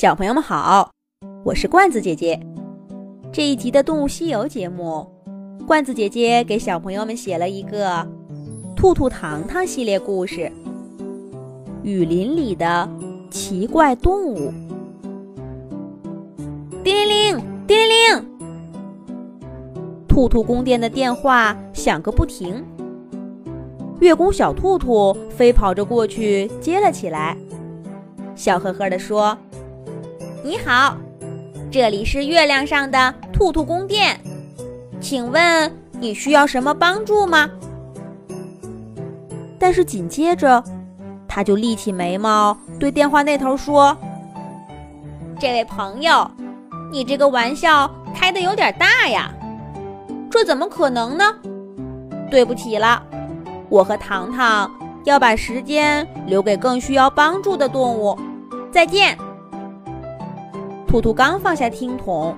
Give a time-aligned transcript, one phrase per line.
[0.00, 0.90] 小朋友们好，
[1.44, 2.40] 我是罐子姐姐。
[3.30, 5.06] 这一集的《动物西游》节目，
[5.66, 7.96] 罐子姐姐给小朋友们写了一个
[8.74, 10.40] 《兔兔糖糖》系列故事
[11.82, 12.88] 《雨林里的
[13.30, 14.50] 奇怪动物》。
[16.82, 18.26] 叮铃铃，叮铃铃，
[20.08, 22.64] 兔兔宫殿的电话响个不停。
[24.00, 27.36] 月宫小兔兔飞跑着过去接了起来，
[28.34, 29.36] 笑呵呵地说。
[30.42, 30.96] 你好，
[31.70, 34.18] 这里是月亮上的兔兔宫殿，
[34.98, 37.50] 请问你需要什么帮助吗？
[39.58, 40.64] 但是紧接着，
[41.28, 43.94] 他就立起眉毛，对电话那头说
[45.38, 46.30] ：“这位朋友，
[46.90, 49.30] 你这个玩笑开的有点大呀，
[50.30, 51.24] 这怎么可能呢？
[52.30, 53.02] 对不起了，
[53.68, 54.70] 我和糖糖
[55.04, 58.18] 要把时间留给更需要帮助的动物。
[58.72, 59.18] 再见。”
[60.90, 62.36] 兔兔刚放下听筒，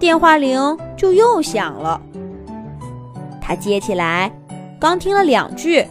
[0.00, 2.00] 电话铃就又响了。
[3.40, 4.32] 他接起来，
[4.80, 5.86] 刚听了两句，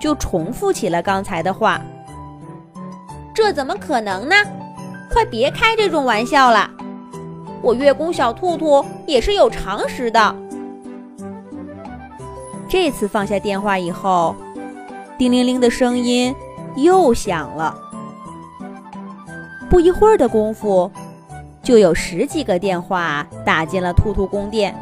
[0.00, 1.80] 就重复起了刚才的话。
[3.32, 4.34] 这怎么可能呢？
[5.08, 6.68] 快别开这种玩笑了！
[7.62, 10.34] 我月宫小兔兔也是有常识的。
[12.68, 14.34] 这次放下电话以后，
[15.16, 16.34] 叮铃铃的声音
[16.74, 17.72] 又响了。
[19.68, 20.90] 不一会儿的功夫，
[21.62, 24.74] 就有十几个电话打进了兔兔宫殿。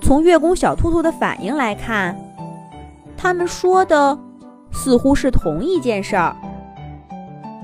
[0.00, 2.16] 从月宫小兔兔的反应来看，
[3.16, 4.18] 他们说的
[4.70, 6.36] 似乎是同一件事儿，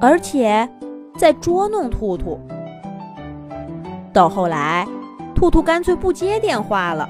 [0.00, 0.68] 而且
[1.16, 2.40] 在捉弄兔兔。
[4.12, 4.86] 到后来，
[5.34, 7.08] 兔兔干脆不接电话了。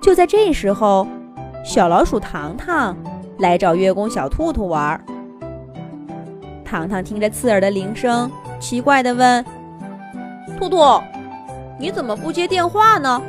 [0.00, 1.06] 就在这时候，
[1.64, 2.96] 小老鼠糖糖
[3.38, 5.00] 来找月宫小兔兔玩儿。
[6.70, 9.44] 糖糖听着刺耳的铃声，奇怪地问
[10.56, 10.78] ：“兔兔，
[11.80, 13.20] 你怎么不接电话呢？”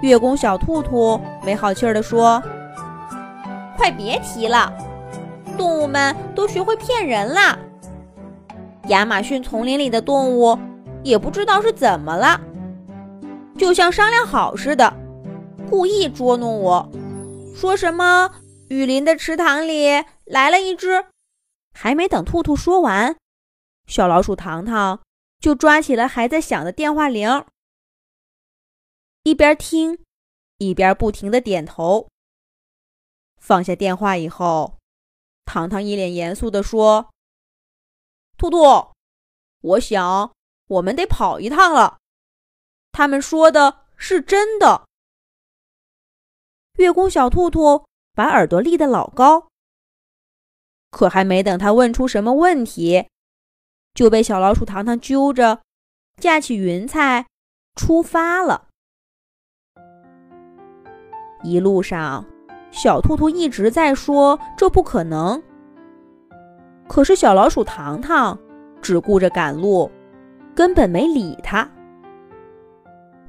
[0.00, 2.42] 月宫小兔兔没好气儿地说
[3.76, 4.72] ：“快别提了，
[5.58, 7.58] 动物们都学会骗人了。
[8.88, 10.58] 亚马逊丛林里的动物
[11.02, 12.40] 也不知道是怎么了，
[13.58, 14.90] 就像商量好似的，
[15.68, 16.90] 故意捉弄我，
[17.54, 18.30] 说什么
[18.68, 21.04] 雨林的池塘里来了一只。”
[21.72, 23.16] 还没等兔兔说完，
[23.86, 25.02] 小老鼠糖糖
[25.40, 27.44] 就抓起了还在响的电话铃，
[29.24, 30.04] 一边听，
[30.58, 32.08] 一边不停的点头。
[33.36, 34.78] 放下电话以后，
[35.44, 37.10] 糖糖一脸严肃的说
[38.38, 38.92] ：“兔兔，
[39.60, 40.32] 我想
[40.68, 41.98] 我们得跑一趟了。
[42.92, 44.86] 他们说的是真的。”
[46.78, 47.84] 月宫小兔兔
[48.14, 49.48] 把耳朵立得老高。
[50.92, 53.06] 可还没等他问出什么问题，
[53.94, 55.60] 就被小老鼠糖糖揪着，
[56.20, 57.26] 架起云彩，
[57.74, 58.68] 出发了。
[61.42, 62.24] 一路上，
[62.70, 65.42] 小兔兔一直在说这不可能。
[66.86, 68.38] 可是小老鼠糖糖
[68.82, 69.90] 只顾着赶路，
[70.54, 71.66] 根本没理他。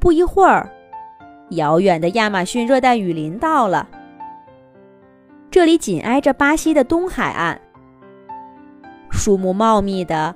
[0.02, 0.70] 不一会儿，
[1.52, 3.88] 遥远的亚马逊热带雨林到了。
[5.54, 7.62] 这里紧挨着巴西的东海岸，
[9.12, 10.36] 树木茂密的，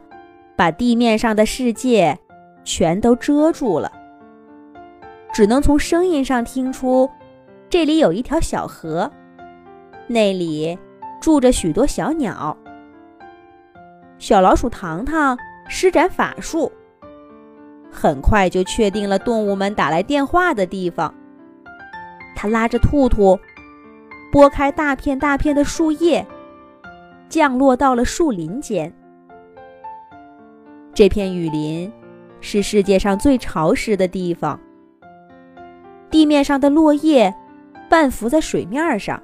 [0.56, 2.16] 把地面上的世界
[2.64, 3.92] 全都遮住了。
[5.34, 7.10] 只能从声音上听出，
[7.68, 9.12] 这里有一条小河，
[10.06, 10.78] 那里
[11.20, 12.56] 住着许多小鸟。
[14.20, 15.36] 小老鼠糖糖
[15.68, 16.72] 施展法术，
[17.90, 21.12] 很快就确定了动物们打来电话的地方。
[22.36, 23.36] 他拉着兔兔。
[24.32, 26.26] 拨开大片大片的树叶，
[27.30, 28.94] 降落到了树林间。
[30.94, 31.92] 这片雨林
[32.42, 34.60] 是世界上最潮湿的地方，
[36.10, 37.34] 地面上的落叶
[37.90, 39.22] 半浮在水面上，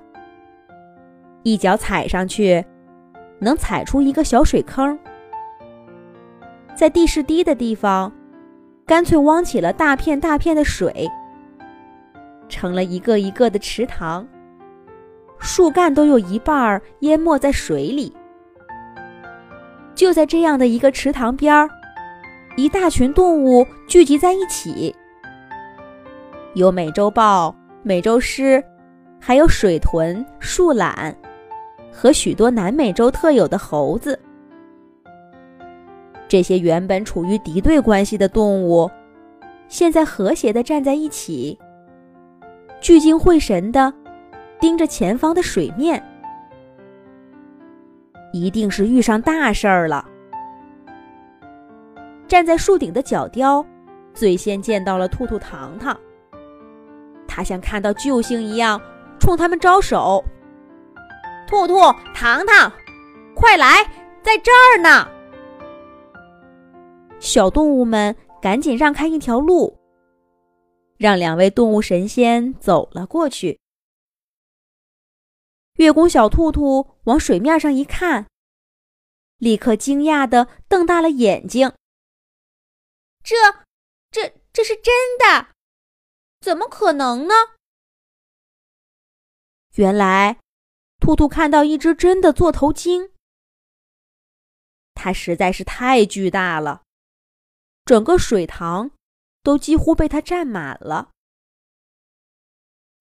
[1.43, 2.63] 一脚踩上去
[3.39, 4.97] 能踩出一个小水坑。
[6.75, 8.11] 在地势低的地方，
[8.85, 11.09] 干脆汪起了大片大片的水，
[12.47, 14.27] 成了一个一个的池塘。
[15.43, 18.11] 树干都有一半儿淹没在水里。
[19.93, 21.69] 就在这样的一个池塘边儿，
[22.55, 24.95] 一大群动物聚集在一起，
[26.53, 27.53] 有美洲豹、
[27.83, 28.63] 美洲狮，
[29.19, 31.15] 还有水豚、树懒
[31.91, 34.17] 和许多南美洲特有的猴子。
[36.29, 38.89] 这些原本处于敌对关系的动物，
[39.67, 41.59] 现在和谐地站在一起，
[42.79, 43.93] 聚精会神的。
[44.63, 46.01] 盯着前方的水面，
[48.31, 50.07] 一定是遇上大事儿了。
[52.29, 53.65] 站在树顶的角雕，
[54.13, 55.93] 最先见到了兔兔糖糖。
[57.27, 58.79] 他像看到救星一样，
[59.19, 60.23] 冲他们招手
[61.45, 61.75] ：“兔兔
[62.15, 62.71] 糖糖，
[63.35, 63.83] 快来，
[64.21, 65.05] 在这儿呢！”
[67.19, 69.77] 小动物们赶紧让开一条路，
[70.97, 73.59] 让两位动物神仙走了过去。
[75.83, 78.27] 月宫小兔兔往水面上一看，
[79.35, 81.73] 立刻惊讶的瞪大了眼睛
[83.21, 83.35] ：“这、
[84.09, 85.49] 这、这是真的？
[86.39, 87.33] 怎么可能呢？”
[89.75, 90.39] 原来，
[91.01, 93.11] 兔兔看到一只真的座头鲸，
[94.93, 96.83] 它实在是太巨大了，
[97.83, 98.91] 整个水塘
[99.41, 101.11] 都几乎被它占满了。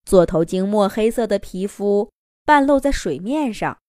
[0.04, 2.10] 座头鲸墨黑色的皮肤。
[2.44, 3.80] 半露在水面上，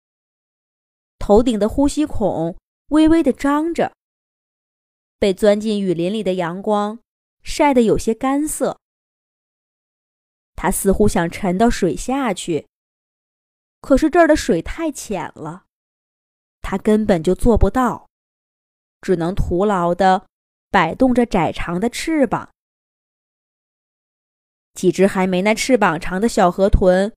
[1.18, 2.56] 头顶的呼吸孔
[2.90, 3.94] 微微的张着，
[5.18, 7.00] 被钻进雨林里的阳光
[7.42, 8.80] 晒得有些干涩。
[10.56, 12.68] 它似乎想沉到水下去，
[13.82, 15.66] 可是这儿的水太浅了，
[16.62, 18.08] 它根本就做不到，
[19.02, 20.28] 只能徒劳的
[20.70, 22.52] 摆动着窄长的翅膀。
[24.74, 27.12] 几只还没那翅膀长的小河豚。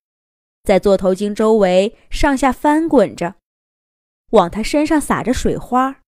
[0.67, 3.37] 在座头鲸周围上下翻滚着，
[4.33, 5.99] 往它身上撒着水花。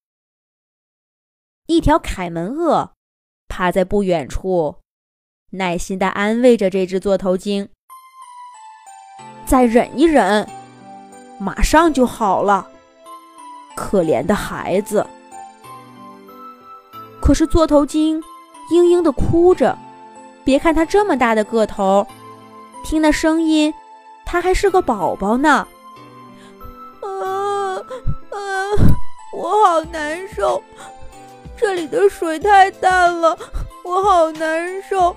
[1.68, 2.90] 一条凯门鳄
[3.46, 4.78] 趴在不远处，
[5.50, 7.68] 耐心地安慰着这只座头鲸
[9.46, 10.44] ：“再忍一忍，
[11.38, 12.68] 马上就好了。”
[13.76, 15.06] 可怜的孩子。
[17.22, 18.20] 可是座头鲸
[18.72, 19.78] 嘤嘤地哭着，
[20.44, 22.04] 别看它这么大的个头，
[22.82, 23.72] 听那声音。
[24.30, 25.66] 他还是个宝宝呢，
[27.00, 28.38] 啊啊！
[29.32, 30.62] 我好难受，
[31.56, 33.38] 这里的水太淡了，
[33.82, 35.16] 我好难受。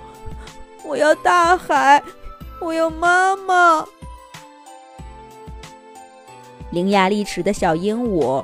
[0.85, 2.01] 我要大海，
[2.61, 3.85] 我要妈妈。
[6.69, 8.41] 伶牙俐齿的小鹦鹉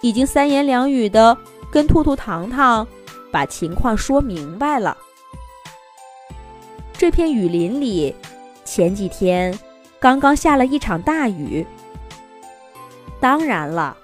[0.00, 1.38] 已经三言两语的
[1.70, 2.84] 跟兔兔糖糖
[3.30, 4.96] 把情况说明白了。
[6.92, 8.12] 这片雨林里，
[8.64, 9.56] 前几天。
[10.00, 11.66] 刚刚下了一场大雨。
[13.20, 13.94] 当然了，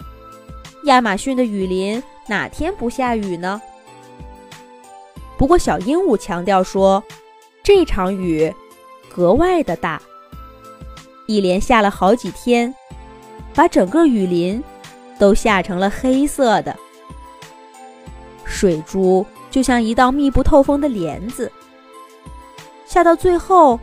[0.85, 3.61] 亚马逊的雨林哪天不下雨呢？
[5.39, 7.03] 不过小鹦鹉强调说，
[7.63, 8.55] 这场雨
[9.09, 10.01] 格外的大，
[11.27, 12.75] 一连下了好几天，
[13.55, 14.63] 把整个雨林
[15.19, 16.77] 都下成了黑色的，
[18.45, 21.51] 水珠就像一道密不透风的帘子，
[22.85, 23.81] 下到最后。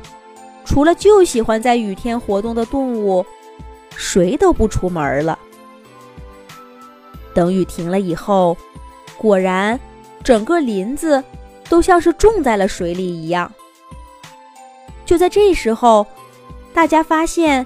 [0.74, 3.24] 除了就喜欢在雨天活动的动物，
[3.96, 5.38] 谁都不出门了。
[7.32, 8.58] 等雨停了以后，
[9.16, 9.80] 果然，
[10.24, 11.24] 整个林子
[11.70, 13.54] 都像是种在了水里一样。
[15.06, 16.08] 就在这时候，
[16.74, 17.64] 大家发现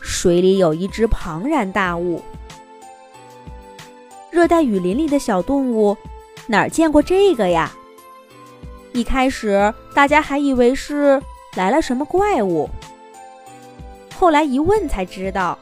[0.00, 2.22] 水里有一只庞然大物。
[4.30, 5.96] 热带雨林里的小动物
[6.46, 7.72] 哪儿见过这个呀？
[8.92, 11.20] 一开始大家还以为是。
[11.54, 12.68] 来了什么怪物？
[14.16, 15.58] 后来一问才知道，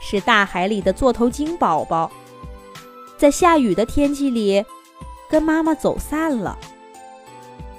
[0.00, 2.10] 是大海里的座头鲸宝宝，
[3.16, 4.64] 在下雨的天气里，
[5.28, 6.58] 跟妈妈走散了。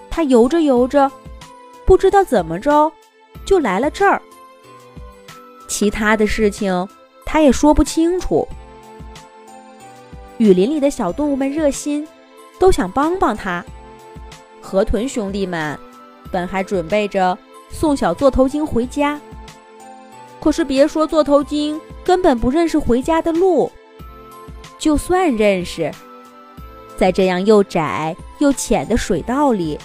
[0.09, 1.11] 它游着游着，
[1.85, 2.91] 不知道怎么着，
[3.45, 4.21] 就来了这儿。
[5.67, 6.87] 其他的事情，
[7.25, 8.47] 它也说不清楚。
[10.37, 12.07] 雨林里的小动物们热心，
[12.59, 13.63] 都想帮帮它。
[14.61, 15.77] 河豚兄弟们。
[16.33, 17.37] 本还准备着
[17.69, 19.19] 送小座头鲸回家，
[20.41, 23.71] 可是别说座头鲸根本不认识回家的路，
[24.79, 25.91] 就算认识，
[26.97, 29.77] 在这样又窄又浅的水道里，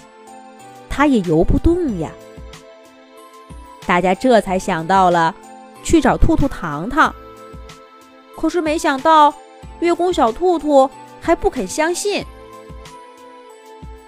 [0.88, 2.10] 它也游不动呀。
[3.86, 5.34] 大家这才想到了
[5.82, 7.14] 去找兔兔糖糖，
[8.36, 9.32] 可是没想到
[9.80, 10.88] 月宫小兔兔
[11.20, 12.24] 还不肯相信。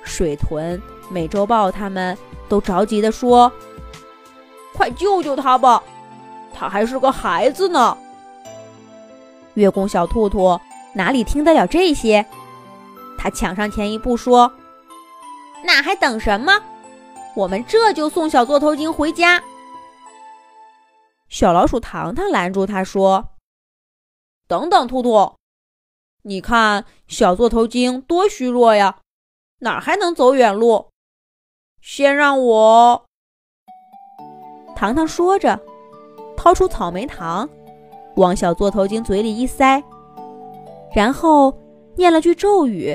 [0.03, 2.17] 水豚、美洲豹他们。
[2.51, 3.51] 都着急地说
[4.75, 5.81] ：“快救救他吧，
[6.53, 7.97] 他还是个孩子呢。”
[9.55, 10.61] 月宫小兔兔
[10.93, 12.27] 哪里听得了这些？
[13.17, 14.53] 他抢上前一步说
[15.65, 16.61] ：“那还等什么？
[17.37, 19.41] 我们这就送小座头鲸回家。”
[21.31, 23.29] 小老鼠糖糖拦住他说
[24.49, 25.37] ：“等等，兔兔，
[26.23, 28.99] 你看小座头鲸多虚弱呀，
[29.61, 30.89] 哪还能走远路？”
[31.83, 33.03] 先让我，
[34.77, 35.59] 糖糖说着，
[36.37, 37.49] 掏出草莓糖，
[38.17, 39.83] 往小座头鲸嘴里一塞，
[40.95, 41.55] 然后
[41.97, 42.95] 念了句咒语，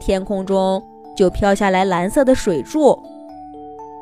[0.00, 0.82] 天空中
[1.16, 3.00] 就飘下来蓝色的水柱，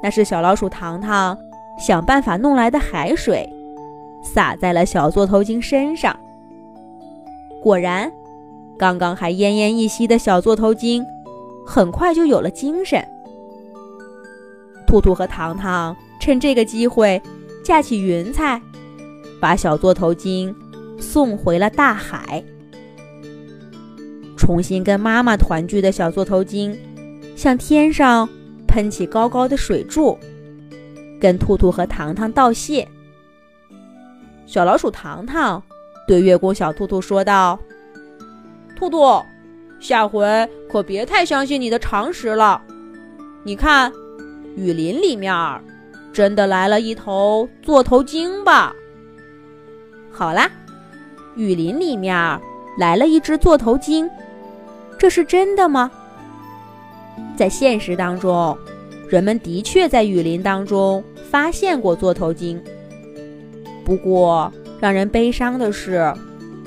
[0.03, 1.37] 那是小老鼠糖糖
[1.79, 3.47] 想办法弄来的海水，
[4.25, 6.19] 洒在了小座头鲸身上。
[7.63, 8.11] 果然，
[8.79, 11.05] 刚刚还奄奄一息的小座头鲸，
[11.67, 13.07] 很快就有了精神。
[14.93, 17.19] 兔兔和糖糖趁这个机会
[17.65, 18.61] 架起云彩，
[19.41, 20.55] 把小座头鲸
[21.01, 22.45] 送回了大海。
[24.37, 26.79] 重新跟妈妈团聚的小座头鲸，
[27.35, 28.29] 向天上
[28.69, 30.19] 喷起高高的水柱，
[31.19, 32.87] 跟兔兔和糖糖道谢。
[34.45, 35.63] 小老鼠糖糖
[36.07, 37.59] 对月宫小兔兔说道
[38.77, 39.23] ：“兔兔，
[39.81, 42.61] 下回可别太相信你的常识了。
[43.43, 43.91] 你看。”
[44.55, 45.35] 雨林里面，
[46.13, 48.75] 真的来了一头座头鲸吧？
[50.11, 50.51] 好啦，
[51.37, 52.15] 雨林里面
[52.79, 54.11] 来了一只座头鲸，
[54.99, 55.91] 这是真的吗？
[57.35, 58.57] 在现实当中，
[59.09, 62.63] 人们的确在雨林当中发现过座头鲸。
[63.87, 66.13] 不过，让人悲伤的是，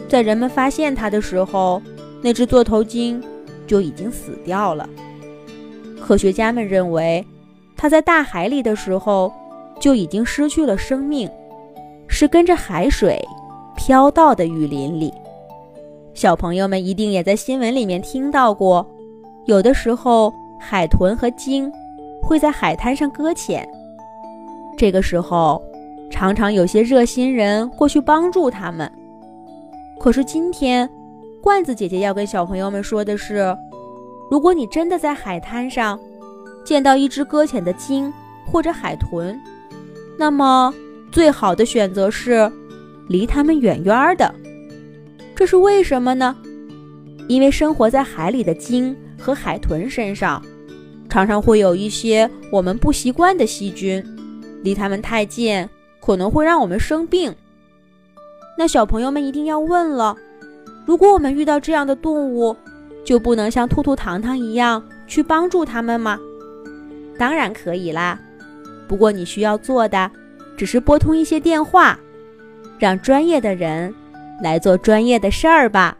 [0.10, 1.80] 在人们发现它的时候，
[2.24, 3.24] 那只座头鲸
[3.68, 4.89] 就已经死掉了。
[6.01, 7.24] 科学家们认为。
[7.86, 9.32] 它在大海里的时候
[9.80, 11.30] 就已经失去了生命，
[12.08, 13.24] 是跟着海水
[13.75, 15.13] 飘到的雨林里。
[16.15, 18.84] 小朋友们一定也在新闻里面听到过，
[19.46, 21.72] 有的时候海豚和鲸
[22.24, 23.70] 会在海滩上搁浅，
[24.75, 25.62] 这个时候
[26.10, 28.92] 常常有些热心人过去帮助他们。
[30.00, 30.89] 可是今天，
[31.39, 33.56] 罐子姐姐要跟小朋友们说的是，
[34.32, 36.00] 如果你真的在海滩上，
[36.65, 38.12] 见到一只搁浅的鲸
[38.45, 39.39] 或者海豚，
[40.17, 40.74] 那么
[41.12, 42.51] 最好的选择是
[43.07, 44.34] 离它们远远的。
[45.36, 46.36] 这是为什么呢？
[47.27, 50.41] 因为生活在海里的鲸和海豚身上，
[51.07, 54.03] 常常会有一些我们不习惯的细菌，
[54.63, 55.67] 离它们太近
[56.01, 57.34] 可能会让我们生病。
[58.57, 60.15] 那小朋友们一定要问了：
[60.86, 62.55] 如果我们遇到这样的动物，
[63.03, 66.19] 就不能像兔兔糖糖一样去帮助它们吗？
[67.17, 68.19] 当然可以啦，
[68.88, 70.12] 不过你需要做的
[70.57, 72.00] 只是拨通一些电话，
[72.77, 73.93] 让专业的人
[74.41, 75.98] 来做专业的事儿吧。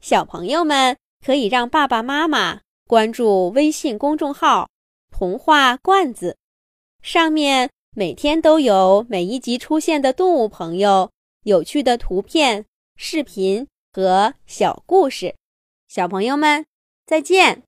[0.00, 4.68] 小朋友们可以让爸爸妈妈关注微信公众号
[5.10, 6.36] “童话罐子”，
[7.00, 11.10] 上面每天都有每一集出现的动物朋友、
[11.44, 15.34] 有趣的图片、视频和小故事。
[15.88, 16.66] 小朋友们，
[17.06, 17.62] 再见。